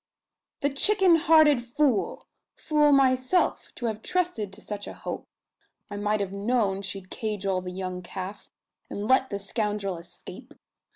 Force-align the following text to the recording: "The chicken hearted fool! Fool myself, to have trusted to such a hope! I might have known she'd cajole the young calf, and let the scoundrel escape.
"The 0.61 0.71
chicken 0.71 1.17
hearted 1.17 1.63
fool! 1.63 2.25
Fool 2.55 2.91
myself, 2.91 3.71
to 3.75 3.85
have 3.85 4.01
trusted 4.01 4.51
to 4.51 4.59
such 4.59 4.87
a 4.87 4.95
hope! 4.95 5.27
I 5.91 5.97
might 5.97 6.21
have 6.21 6.33
known 6.33 6.81
she'd 6.81 7.11
cajole 7.11 7.61
the 7.61 7.69
young 7.71 8.01
calf, 8.01 8.49
and 8.89 9.07
let 9.07 9.29
the 9.29 9.37
scoundrel 9.37 9.97
escape. 9.99 10.55